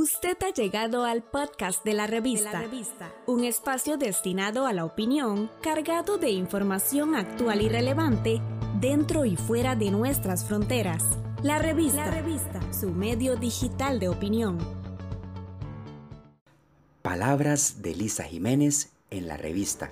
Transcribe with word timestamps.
Usted 0.00 0.36
ha 0.44 0.50
llegado 0.50 1.04
al 1.04 1.24
podcast 1.24 1.84
de 1.84 1.92
la, 1.92 2.06
revista, 2.06 2.62
un 3.26 3.42
espacio 3.42 3.96
destinado 3.96 4.64
a 4.64 4.72
la 4.72 4.84
opinión, 4.84 5.50
cargado 5.60 6.18
de 6.18 6.30
información 6.30 7.16
actual 7.16 7.62
y 7.62 7.68
relevante 7.68 8.40
dentro 8.78 9.24
y 9.24 9.34
fuera 9.34 9.74
de 9.74 9.90
nuestras 9.90 10.44
fronteras. 10.44 11.04
La 11.42 11.58
revista, 11.58 12.06
la 12.06 12.12
revista, 12.12 12.60
su 12.72 12.90
medio 12.90 13.34
digital 13.34 13.98
de 13.98 14.08
opinión. 14.08 14.58
Palabras 17.02 17.82
de 17.82 17.96
Lisa 17.96 18.22
Jiménez 18.22 18.92
en 19.10 19.26
la 19.26 19.36
revista. 19.36 19.90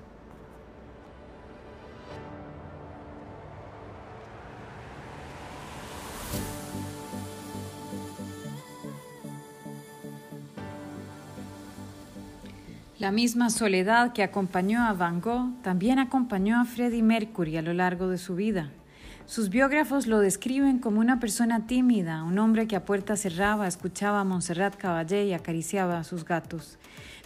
La 12.99 13.13
misma 13.13 13.51
soledad 13.51 14.15
que 14.15 14.23
acompañó 14.23 14.83
a 14.83 14.95
Van 14.95 15.21
Gogh 15.21 15.61
también 15.61 15.99
acompañó 15.99 16.59
a 16.59 16.65
Freddie 16.65 17.03
Mercury 17.03 17.59
a 17.59 17.63
lo 17.63 17.75
largo 17.75 18.09
de 18.09 18.17
su 18.17 18.37
vida. 18.37 18.71
Sus 19.27 19.51
biógrafos 19.51 20.07
lo 20.07 20.19
describen 20.19 20.79
como 20.79 21.01
una 21.01 21.21
persona 21.21 21.67
tímida, 21.67 22.25
un 22.25 22.39
hombre 22.39 22.67
que 22.67 22.75
a 22.75 22.87
puerta 22.87 23.15
cerrada 23.17 23.67
escuchaba 23.67 24.21
a 24.21 24.25
Montserrat 24.25 24.77
Caballé 24.77 25.27
y 25.27 25.35
acariciaba 25.35 25.99
a 25.99 26.05
sus 26.05 26.25
gatos. 26.25 26.79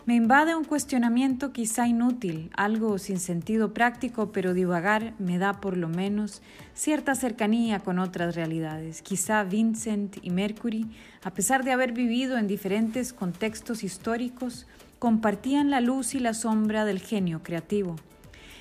Me 0.06 0.16
invade 0.16 0.56
un 0.56 0.64
cuestionamiento 0.64 1.52
quizá 1.52 1.86
inútil, 1.86 2.50
algo 2.56 2.98
sin 2.98 3.20
sentido 3.20 3.72
práctico, 3.72 4.32
pero 4.32 4.54
divagar 4.54 5.14
me 5.20 5.38
da 5.38 5.60
por 5.60 5.76
lo 5.76 5.88
menos 5.88 6.42
cierta 6.74 7.14
cercanía 7.14 7.78
con 7.78 8.00
otras 8.00 8.34
realidades. 8.34 9.02
Quizá 9.02 9.44
Vincent 9.44 10.16
y 10.20 10.30
Mercury, 10.30 10.90
a 11.22 11.32
pesar 11.32 11.62
de 11.62 11.70
haber 11.70 11.92
vivido 11.92 12.38
en 12.38 12.48
diferentes 12.48 13.12
contextos 13.12 13.84
históricos, 13.84 14.66
compartían 15.00 15.70
la 15.70 15.80
luz 15.80 16.14
y 16.14 16.20
la 16.20 16.34
sombra 16.34 16.84
del 16.84 17.00
genio 17.00 17.42
creativo. 17.42 17.96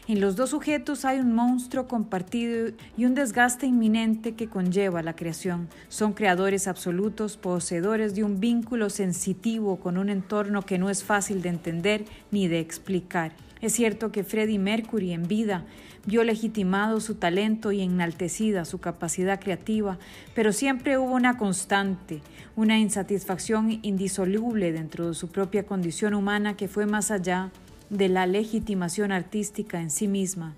En 0.08 0.22
los 0.22 0.38
dos 0.38 0.52
sujetos 0.52 1.04
hay 1.04 1.20
un 1.20 1.34
monstruo 1.34 1.88
compartido 1.88 2.72
y 2.98 3.06
un 3.06 3.14
desgaste 3.14 3.68
inminente 3.68 4.34
que 4.34 4.48
conlleva 4.48 5.04
la 5.04 5.18
creación. 5.18 5.68
Son 5.90 6.14
creadores 6.14 6.68
absolutos, 6.68 7.36
poseedores 7.36 8.16
de 8.16 8.24
un 8.24 8.40
vínculo 8.40 8.90
sensitivo 8.90 9.82
con 9.82 9.98
un 9.98 10.10
entorno 10.10 10.64
que 10.64 10.80
no 10.80 10.90
es 10.90 11.04
fácil 11.04 11.42
de 11.42 11.50
entender 11.50 12.06
ni 12.32 12.48
de 12.48 12.62
explicar. 12.62 13.34
Es 13.62 13.74
cierto 13.74 14.12
que 14.12 14.24
Freddie 14.24 14.58
Mercury 14.58 15.12
en 15.12 15.28
vida 15.28 15.66
vio 16.06 16.24
legitimado 16.24 17.02
su 17.02 17.16
talento 17.16 17.74
y 17.74 17.82
enaltecida 17.82 18.64
su 18.64 18.80
capacidad 18.80 19.40
creativa, 19.40 19.98
pero 20.34 20.54
siempre 20.54 20.98
hubo 20.98 21.14
una 21.14 21.38
constante, 21.38 22.22
una 22.56 22.80
insatisfacción 22.80 23.80
indisoluble 23.82 24.72
dentro 24.72 25.10
de 25.10 25.14
su 25.14 25.28
propia 25.28 25.64
condición 25.64 26.14
humana 26.14 26.56
que 26.56 26.70
fue 26.70 26.86
más 26.86 27.12
allá 27.12 27.52
de 27.90 28.08
la 28.08 28.28
legitimación 28.28 29.12
artística 29.12 29.82
en 29.82 29.90
sí 29.90 30.08
misma. 30.08 30.56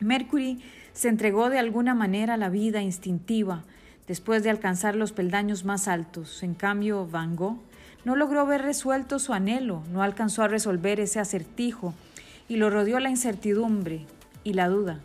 Mercury 0.00 0.60
se 0.92 1.08
entregó 1.08 1.48
de 1.48 1.60
alguna 1.60 1.94
manera 1.94 2.34
a 2.34 2.38
la 2.38 2.48
vida 2.48 2.82
instintiva 2.82 3.62
después 4.08 4.42
de 4.42 4.50
alcanzar 4.50 4.96
los 4.96 5.12
peldaños 5.12 5.64
más 5.64 5.86
altos. 5.86 6.42
En 6.42 6.54
cambio, 6.54 7.06
Van 7.06 7.36
Gogh 7.36 7.58
no 8.04 8.16
logró 8.16 8.46
ver 8.46 8.62
resuelto 8.62 9.18
su 9.18 9.32
anhelo, 9.32 9.82
no 9.92 10.02
alcanzó 10.02 10.42
a 10.42 10.48
resolver 10.48 11.00
ese 11.00 11.18
acertijo 11.18 11.94
y 12.48 12.56
lo 12.56 12.70
rodeó 12.70 13.00
la 13.00 13.10
incertidumbre 13.10 14.06
y 14.44 14.52
la 14.52 14.68
duda. 14.68 15.00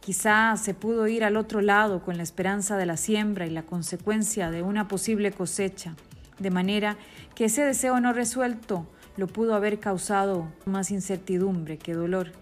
Quizá 0.00 0.56
se 0.56 0.74
pudo 0.74 1.06
ir 1.06 1.22
al 1.22 1.36
otro 1.36 1.60
lado 1.60 2.02
con 2.02 2.16
la 2.16 2.24
esperanza 2.24 2.76
de 2.76 2.86
la 2.86 2.96
siembra 2.96 3.46
y 3.46 3.50
la 3.50 3.62
consecuencia 3.62 4.50
de 4.50 4.62
una 4.62 4.88
posible 4.88 5.30
cosecha, 5.30 5.94
de 6.38 6.50
manera 6.50 6.96
que 7.36 7.44
ese 7.44 7.62
deseo 7.62 8.00
no 8.00 8.12
resuelto 8.12 8.86
lo 9.16 9.28
pudo 9.28 9.54
haber 9.54 9.78
causado 9.78 10.48
más 10.64 10.90
incertidumbre 10.90 11.78
que 11.78 11.94
dolor. 11.94 12.32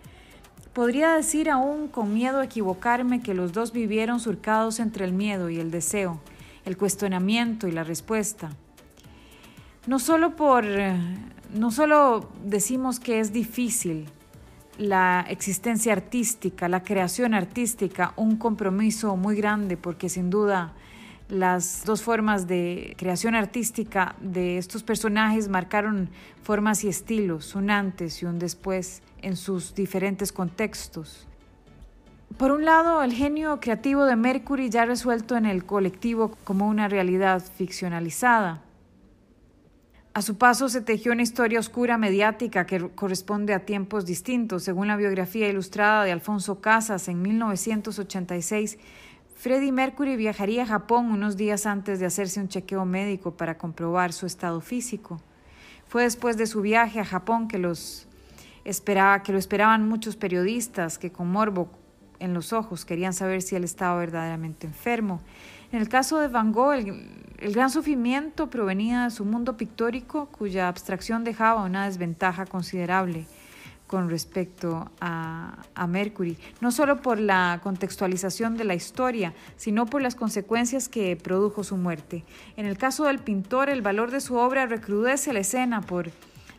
Podría 0.73 1.15
decir 1.15 1.51
aún 1.51 1.89
con 1.89 2.15
miedo 2.15 2.41
a 2.41 2.45
equivocarme 2.45 3.21
que 3.21 3.35
los 3.35 3.53
dos 3.53 3.73
vivieron 3.73 4.21
surcados 4.21 4.81
entre 4.81 5.05
el 5.05 5.13
miedo 5.13 5.51
y 5.51 5.59
el 5.59 5.71
deseo, 5.71 6.21
el 6.65 6.77
cuestionamiento 6.77 7.69
y 7.69 7.73
la 7.73 7.85
respuesta. 7.85 8.51
No 9.87 9.99
solo 9.99 10.37
por 10.37 10.65
no 11.53 11.71
solo 11.73 12.31
decimos 12.45 13.01
que 13.01 13.19
es 13.19 13.33
difícil, 13.33 14.07
la 14.79 15.25
existencia 15.29 15.93
artística, 15.93 16.69
la 16.69 16.83
creación 16.83 17.35
artística, 17.35 18.13
un 18.17 18.37
compromiso 18.37 19.17
muy 19.17 19.37
grande 19.37 19.77
porque 19.77 20.09
sin 20.09 20.31
duda 20.31 20.73
las 21.29 21.85
dos 21.85 22.03
formas 22.03 22.49
de 22.49 22.95
creación 22.99 23.35
artística 23.35 24.17
de 24.21 24.59
estos 24.59 24.83
personajes 24.83 25.49
marcaron 25.49 26.09
formas 26.43 26.83
y 26.85 26.89
estilos, 26.89 27.55
un 27.55 27.71
antes 27.71 28.23
y 28.23 28.27
un 28.27 28.39
después 28.39 29.03
en 29.23 29.37
sus 29.37 29.75
diferentes 29.75 30.33
contextos. 30.33 31.27
Por 32.37 32.53
un 32.53 32.65
lado, 32.65 33.03
el 33.03 33.13
genio 33.13 33.61
creativo 33.61 34.05
de 34.05 34.17
Mercury 34.17 34.71
ya 34.71 34.85
resuelto 34.85 35.37
en 35.37 35.47
el 35.47 35.65
colectivo 35.65 36.37
como 36.45 36.69
una 36.69 36.89
realidad 36.89 37.43
ficcionalizada. 37.43 38.63
A 40.13 40.23
su 40.23 40.37
paso 40.37 40.69
se 40.69 40.81
tejió 40.81 41.13
una 41.13 41.23
historia 41.23 41.61
oscura 41.61 41.97
mediática 41.97 42.67
que 42.67 42.89
corresponde 42.89 43.55
a 43.55 43.65
tiempos 43.65 44.07
distintos. 44.07 44.65
Según 44.65 44.89
la 44.89 44.97
biografía 44.97 45.49
ilustrada 45.49 46.03
de 46.03 46.11
Alfonso 46.11 46.61
Casas 46.61 47.07
en 47.07 47.23
1986, 47.23 48.77
Freddie 49.37 49.71
Mercury 49.71 50.17
viajaría 50.17 50.65
a 50.65 50.67
Japón 50.67 51.13
unos 51.13 51.37
días 51.37 51.65
antes 51.65 52.01
de 52.01 52.07
hacerse 52.07 52.41
un 52.41 52.49
chequeo 52.49 52.85
médico 52.85 53.37
para 53.37 53.57
comprobar 53.57 54.13
su 54.13 54.27
estado 54.27 54.61
físico. 54.61 55.21
Fue 55.87 56.03
después 56.03 56.37
de 56.37 56.47
su 56.47 56.61
viaje 56.61 56.99
a 56.99 57.05
Japón 57.05 57.47
que 57.47 57.59
los 57.59 58.09
esperaba, 58.65 59.23
que 59.23 59.31
lo 59.31 59.39
esperaban 59.39 59.89
muchos 59.89 60.17
periodistas 60.17 60.99
que 60.99 61.13
con 61.13 61.31
morbo 61.31 61.71
en 62.21 62.35
los 62.35 62.53
ojos 62.53 62.85
querían 62.85 63.13
saber 63.13 63.43
si 63.43 63.57
él 63.57 63.65
estaba 63.65 63.99
verdaderamente 63.99 64.67
enfermo. 64.67 65.21
En 65.73 65.81
el 65.81 65.89
caso 65.89 66.19
de 66.19 66.29
Van 66.29 66.53
Gogh, 66.53 66.75
el, 66.75 67.53
gran 67.53 67.71
sufrimiento 67.71 68.51
provenía 68.51 69.05
de 69.05 69.11
su 69.11 69.25
mundo 69.25 69.57
pictórico, 69.57 70.27
cuya 70.27 70.69
abstracción 70.69 71.25
dejaba 71.25 71.65
una 71.65 71.87
desventaja 71.87 72.47
considerable 72.47 73.27
con 73.87 74.09
respecto 74.09 74.89
a, 75.01 75.65
a, 75.75 75.87
Mercury, 75.89 76.39
no 76.61 76.71
solo 76.71 77.03
por 77.03 77.19
la 77.19 77.59
contextualización 77.61 78.57
de 78.57 78.63
la 78.63 78.75
historia, 78.75 79.35
sino 79.57 79.87
por 79.87 80.01
las 80.01 80.15
consecuencias 80.15 80.89
que 80.89 81.17
produjo 81.17 81.65
su 81.65 81.77
muerte. 81.77 82.25
En 82.57 82.67
el 82.67 82.79
caso 82.79 83.05
del 83.05 83.19
pintor, 83.19 83.69
el 83.69 83.83
valor 83.83 84.13
de 84.13 84.21
su 84.21 84.37
obra 84.37 84.67
recrudece 84.67 85.33
la 85.33 85.41
escena 85.41 85.81
por 85.81 86.13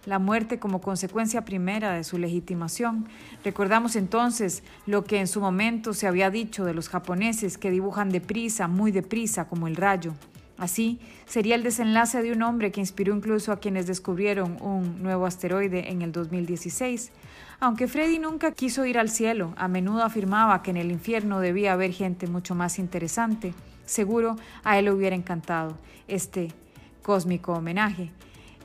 la 0.06 0.20
muerte 0.20 0.60
como 0.60 0.82
consecuencia 0.82 1.46
primera 1.46 1.94
de 1.94 2.04
su 2.04 2.18
legitimación. 2.18 3.08
Recordamos 3.44 3.96
entonces 3.96 4.64
lo 4.86 5.04
que 5.04 5.20
en 5.20 5.28
su 5.28 5.42
momento 5.42 5.94
se 5.94 6.08
había 6.08 6.30
dicho 6.30 6.66
de 6.66 6.74
los 6.74 6.90
japoneses 6.90 7.58
que 7.58 7.72
dibujan 7.72 8.10
deprisa, 8.10 8.68
muy 8.68 8.92
deprisa, 8.92 9.48
como 9.48 9.68
el 9.68 9.76
rayo. 9.76 10.14
Así 10.58 11.00
sería 11.26 11.56
el 11.56 11.64
desenlace 11.64 12.22
de 12.22 12.32
un 12.32 12.44
hombre 12.44 12.72
que 12.72 12.82
inspiró 12.82 13.16
incluso 13.16 13.52
a 13.52 13.60
quienes 13.60 13.88
descubrieron 13.88 14.58
un 14.62 15.02
nuevo 15.02 15.26
asteroide 15.26 15.90
en 15.92 16.04
el 16.04 16.12
2016. 16.12 17.12
Aunque 17.60 17.88
Freddy 17.88 18.20
nunca 18.20 18.52
quiso 18.52 18.86
ir 18.86 19.00
al 19.00 19.10
cielo, 19.10 19.54
a 19.58 19.68
menudo 19.68 20.04
afirmaba 20.04 20.62
que 20.62 20.72
en 20.72 20.78
el 20.78 20.92
infierno 20.92 21.40
debía 21.40 21.74
haber 21.74 21.92
gente 21.94 22.28
mucho 22.28 22.54
más 22.54 22.78
interesante. 22.78 23.56
Seguro 23.86 24.36
a 24.64 24.78
él 24.78 24.86
le 24.86 24.92
hubiera 24.92 25.16
encantado 25.16 25.78
este 26.08 26.54
cósmico 27.02 27.54
homenaje. 27.54 28.12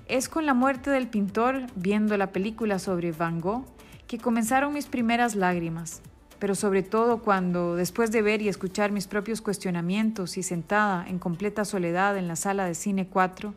Es 0.08 0.28
con 0.28 0.46
la 0.46 0.54
muerte 0.54 0.90
del 0.90 1.08
pintor, 1.08 1.62
viendo 1.74 2.16
la 2.16 2.30
película 2.30 2.78
sobre 2.78 3.10
Van 3.10 3.40
Gogh, 3.40 3.64
que 4.06 4.18
comenzaron 4.18 4.72
mis 4.72 4.86
primeras 4.86 5.34
lágrimas, 5.34 6.00
pero 6.38 6.54
sobre 6.54 6.84
todo 6.84 7.18
cuando, 7.22 7.74
después 7.74 8.12
de 8.12 8.22
ver 8.22 8.40
y 8.40 8.48
escuchar 8.48 8.92
mis 8.92 9.08
propios 9.08 9.40
cuestionamientos 9.40 10.38
y 10.38 10.44
sentada 10.44 11.04
en 11.08 11.18
completa 11.18 11.64
soledad 11.64 12.16
en 12.16 12.28
la 12.28 12.36
sala 12.36 12.66
de 12.66 12.76
cine 12.76 13.08
4, 13.08 13.52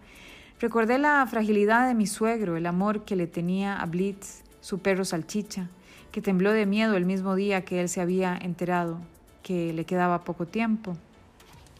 recordé 0.59 0.97
la 0.97 1.23
fragilidad 1.27 1.87
de 1.87 1.93
mi 1.93 2.07
suegro, 2.07 2.57
el 2.57 2.65
amor 2.65 3.05
que 3.05 3.15
le 3.15 3.27
tenía 3.27 3.79
a 3.79 3.85
Blitz, 3.85 4.41
su 4.59 4.79
perro 4.79 5.05
salchicha, 5.05 5.67
que 6.11 6.19
tembló 6.19 6.51
de 6.51 6.65
miedo 6.65 6.97
el 6.97 7.05
mismo 7.05 7.35
día 7.35 7.63
que 7.63 7.79
él 7.79 7.89
se 7.89 8.01
había 8.01 8.35
enterado 8.35 8.97
que 9.43 9.71
le 9.71 9.85
quedaba 9.85 10.23
poco 10.23 10.47
tiempo. 10.47 10.97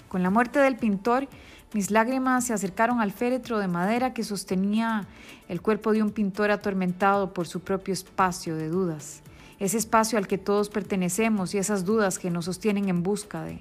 Con 0.09 0.21
la 0.21 0.29
muerte 0.29 0.59
del 0.59 0.75
pintor, 0.75 1.27
mis 1.71 1.91
lágrimas 1.91 2.45
se 2.45 2.53
acercaron 2.53 2.99
al 2.99 3.11
féretro 3.11 3.59
de 3.59 3.67
madera 3.67 4.13
que 4.13 4.23
sostenía 4.23 5.07
el 5.47 5.61
cuerpo 5.61 5.91
de 5.91 6.01
un 6.01 6.09
pintor 6.09 6.49
atormentado 6.49 7.31
por 7.31 7.47
su 7.47 7.59
propio 7.59 7.93
espacio 7.93 8.55
de 8.55 8.69
dudas, 8.69 9.21
ese 9.59 9.77
espacio 9.77 10.17
al 10.17 10.25
que 10.25 10.39
todos 10.39 10.69
pertenecemos 10.69 11.53
y 11.53 11.59
esas 11.59 11.85
dudas 11.85 12.17
que 12.17 12.31
nos 12.31 12.45
sostienen 12.45 12.89
en 12.89 13.03
busca 13.03 13.43
de 13.43 13.59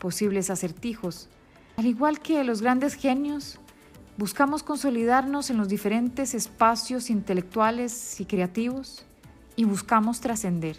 posibles 0.00 0.50
acertijos. 0.50 1.28
Al 1.76 1.86
igual 1.86 2.18
que 2.18 2.42
los 2.42 2.60
grandes 2.60 2.94
genios, 2.94 3.60
buscamos 4.16 4.64
consolidarnos 4.64 5.50
en 5.50 5.58
los 5.58 5.68
diferentes 5.68 6.34
espacios 6.34 7.08
intelectuales 7.08 8.20
y 8.20 8.24
creativos 8.24 9.04
y 9.54 9.62
buscamos 9.62 10.20
trascender. 10.20 10.76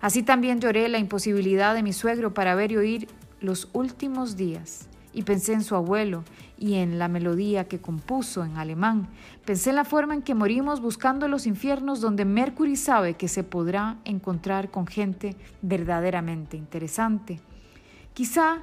Así 0.00 0.24
también 0.24 0.60
lloré 0.60 0.88
la 0.88 0.98
imposibilidad 0.98 1.76
de 1.76 1.84
mi 1.84 1.92
suegro 1.92 2.34
para 2.34 2.56
ver 2.56 2.72
y 2.72 2.76
oír 2.76 3.08
los 3.40 3.68
últimos 3.72 4.36
días 4.36 4.88
y 5.14 5.22
pensé 5.22 5.52
en 5.52 5.62
su 5.62 5.74
abuelo 5.74 6.24
y 6.58 6.74
en 6.74 6.98
la 6.98 7.08
melodía 7.08 7.68
que 7.68 7.80
compuso 7.80 8.44
en 8.44 8.56
alemán. 8.56 9.08
Pensé 9.44 9.70
en 9.70 9.76
la 9.76 9.84
forma 9.84 10.14
en 10.14 10.22
que 10.22 10.34
morimos 10.34 10.80
buscando 10.80 11.28
los 11.28 11.46
infiernos 11.46 12.00
donde 12.00 12.24
Mercury 12.24 12.76
sabe 12.76 13.14
que 13.14 13.28
se 13.28 13.44
podrá 13.44 13.96
encontrar 14.04 14.70
con 14.70 14.86
gente 14.86 15.36
verdaderamente 15.62 16.56
interesante. 16.56 17.40
Quizá 18.12 18.62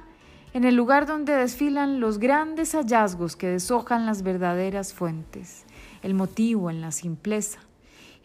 en 0.54 0.64
el 0.64 0.74
lugar 0.74 1.06
donde 1.06 1.34
desfilan 1.34 2.00
los 2.00 2.18
grandes 2.18 2.74
hallazgos 2.74 3.36
que 3.36 3.48
deshojan 3.48 4.04
las 4.04 4.22
verdaderas 4.22 4.92
fuentes, 4.92 5.64
el 6.02 6.14
motivo 6.14 6.70
en 6.70 6.80
la 6.80 6.90
simpleza, 6.92 7.60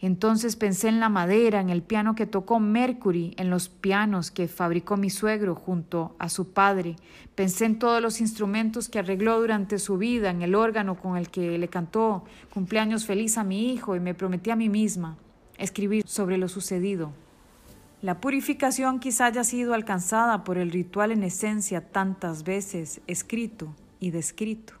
entonces 0.06 0.54
pensé 0.54 0.88
en 0.88 1.00
la 1.00 1.08
madera, 1.08 1.60
en 1.60 1.70
el 1.70 1.82
piano 1.82 2.14
que 2.14 2.26
tocó 2.26 2.60
Mercury, 2.60 3.34
en 3.36 3.50
los 3.50 3.68
pianos 3.68 4.30
que 4.30 4.46
fabricó 4.46 4.96
mi 4.96 5.10
suegro 5.10 5.56
junto 5.56 6.14
a 6.18 6.28
su 6.28 6.52
padre. 6.52 6.96
Pensé 7.34 7.64
en 7.64 7.78
todos 7.78 8.00
los 8.00 8.20
instrumentos 8.20 8.88
que 8.88 9.00
arregló 9.00 9.40
durante 9.40 9.78
su 9.78 9.98
vida, 9.98 10.30
en 10.30 10.42
el 10.42 10.54
órgano 10.54 10.94
con 10.94 11.16
el 11.16 11.30
que 11.30 11.58
le 11.58 11.68
cantó 11.68 12.24
cumpleaños 12.54 13.06
feliz 13.06 13.38
a 13.38 13.44
mi 13.44 13.72
hijo 13.72 13.96
y 13.96 14.00
me 14.00 14.14
prometí 14.14 14.50
a 14.50 14.56
mí 14.56 14.68
misma 14.68 15.16
escribir 15.56 16.06
sobre 16.06 16.38
lo 16.38 16.48
sucedido. 16.48 17.12
La 18.00 18.20
purificación 18.20 19.00
quizá 19.00 19.26
haya 19.26 19.42
sido 19.42 19.74
alcanzada 19.74 20.44
por 20.44 20.56
el 20.56 20.70
ritual 20.70 21.10
en 21.10 21.24
esencia 21.24 21.90
tantas 21.90 22.44
veces 22.44 23.00
escrito 23.08 23.74
y 23.98 24.12
descrito. 24.12 24.77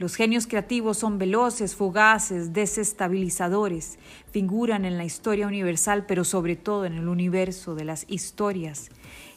Los 0.00 0.16
genios 0.16 0.46
creativos 0.46 0.96
son 0.96 1.18
veloces, 1.18 1.76
fugaces, 1.76 2.54
desestabilizadores, 2.54 3.98
figuran 4.30 4.86
en 4.86 4.96
la 4.96 5.04
historia 5.04 5.46
universal, 5.46 6.06
pero 6.06 6.24
sobre 6.24 6.56
todo 6.56 6.86
en 6.86 6.94
el 6.94 7.06
universo 7.06 7.74
de 7.74 7.84
las 7.84 8.06
historias. 8.08 8.88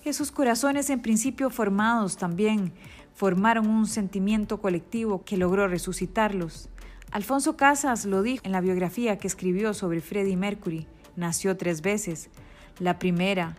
Esos 0.05 0.31
corazones 0.31 0.89
en 0.89 1.01
principio 1.01 1.49
formados 1.49 2.15
también 2.15 2.71
formaron 3.13 3.67
un 3.67 3.87
sentimiento 3.87 4.61
colectivo 4.61 5.25
que 5.25 5.35
logró 5.35 5.67
resucitarlos. 5.67 6.69
Alfonso 7.11 7.57
Casas 7.57 8.05
lo 8.05 8.21
dijo 8.21 8.45
en 8.45 8.53
la 8.53 8.61
biografía 8.61 9.17
que 9.17 9.27
escribió 9.27 9.73
sobre 9.73 9.99
Freddie 9.99 10.37
Mercury. 10.37 10.87
Nació 11.17 11.57
tres 11.57 11.81
veces. 11.81 12.29
La 12.79 12.99
primera 12.99 13.57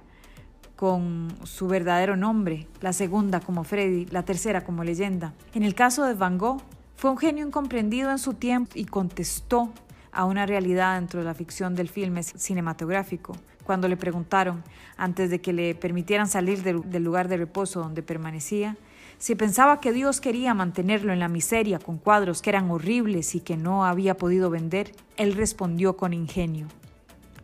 con 0.74 1.28
su 1.42 1.68
verdadero 1.68 2.16
nombre, 2.16 2.66
la 2.80 2.94
segunda 2.94 3.40
como 3.40 3.62
Freddie, 3.62 4.06
la 4.10 4.24
tercera 4.24 4.64
como 4.64 4.84
leyenda. 4.84 5.34
En 5.52 5.64
el 5.64 5.74
caso 5.74 6.04
de 6.04 6.14
Van 6.14 6.38
Gogh, 6.38 6.62
fue 7.04 7.10
un 7.10 7.18
genio 7.18 7.46
incomprendido 7.46 8.10
en 8.10 8.18
su 8.18 8.32
tiempo 8.32 8.72
y 8.76 8.86
contestó 8.86 9.70
a 10.10 10.24
una 10.24 10.46
realidad 10.46 10.98
dentro 10.98 11.20
de 11.20 11.26
la 11.26 11.34
ficción 11.34 11.74
del 11.74 11.90
filme 11.90 12.22
cinematográfico. 12.22 13.36
Cuando 13.62 13.88
le 13.88 13.98
preguntaron, 13.98 14.64
antes 14.96 15.28
de 15.28 15.42
que 15.42 15.52
le 15.52 15.74
permitieran 15.74 16.28
salir 16.28 16.62
del 16.62 17.04
lugar 17.04 17.28
de 17.28 17.36
reposo 17.36 17.80
donde 17.80 18.02
permanecía, 18.02 18.78
si 19.18 19.34
pensaba 19.34 19.80
que 19.80 19.92
Dios 19.92 20.22
quería 20.22 20.54
mantenerlo 20.54 21.12
en 21.12 21.18
la 21.18 21.28
miseria 21.28 21.78
con 21.78 21.98
cuadros 21.98 22.40
que 22.40 22.48
eran 22.48 22.70
horribles 22.70 23.34
y 23.34 23.40
que 23.40 23.58
no 23.58 23.84
había 23.84 24.16
podido 24.16 24.48
vender, 24.48 24.92
él 25.18 25.34
respondió 25.34 25.98
con 25.98 26.14
ingenio. 26.14 26.68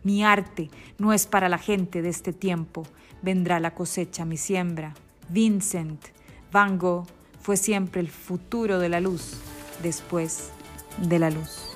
Mi 0.01 0.23
arte 0.23 0.71
no 0.97 1.13
es 1.13 1.27
para 1.27 1.49
la 1.49 1.59
gente 1.59 2.01
de 2.01 2.09
este 2.09 2.33
tiempo, 2.33 2.81
vendrá 3.21 3.59
la 3.59 3.75
cosecha, 3.75 4.25
mi 4.25 4.37
siembra. 4.37 4.95
Vincent, 5.29 6.03
Van 6.51 6.79
Gogh, 6.79 7.05
fue 7.41 7.57
siempre 7.57 8.01
el 8.01 8.09
futuro 8.09 8.79
de 8.79 8.89
la 8.89 8.99
luz 8.99 9.50
después 9.81 10.49
de 10.97 11.19
la 11.19 11.29
luz. 11.29 11.71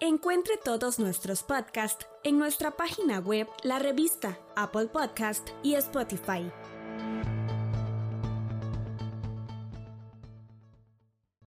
Encuentre 0.00 0.56
todos 0.56 0.98
nuestros 0.98 1.42
podcasts 1.42 2.06
en 2.24 2.38
nuestra 2.38 2.72
página 2.72 3.18
web, 3.18 3.46
la 3.62 3.78
revista, 3.78 4.38
Apple 4.56 4.86
Podcast 4.86 5.48
y 5.62 5.74
Spotify. 5.74 6.50